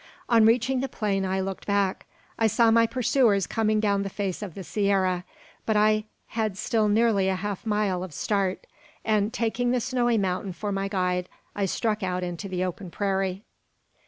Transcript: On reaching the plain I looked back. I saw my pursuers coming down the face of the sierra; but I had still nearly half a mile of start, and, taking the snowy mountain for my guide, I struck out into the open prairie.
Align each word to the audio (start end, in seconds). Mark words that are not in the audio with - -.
On 0.29 0.47
reaching 0.47 0.79
the 0.79 0.89
plain 0.89 1.27
I 1.27 1.41
looked 1.41 1.67
back. 1.67 2.07
I 2.39 2.47
saw 2.47 2.71
my 2.71 2.87
pursuers 2.87 3.45
coming 3.45 3.79
down 3.79 4.01
the 4.01 4.09
face 4.09 4.41
of 4.41 4.55
the 4.55 4.63
sierra; 4.63 5.25
but 5.63 5.77
I 5.77 6.05
had 6.29 6.57
still 6.57 6.87
nearly 6.89 7.27
half 7.27 7.67
a 7.67 7.69
mile 7.69 8.03
of 8.03 8.11
start, 8.11 8.65
and, 9.05 9.31
taking 9.31 9.69
the 9.69 9.79
snowy 9.79 10.17
mountain 10.17 10.53
for 10.53 10.71
my 10.71 10.87
guide, 10.87 11.29
I 11.55 11.67
struck 11.67 12.01
out 12.01 12.23
into 12.23 12.49
the 12.49 12.63
open 12.65 12.89
prairie. 12.89 13.43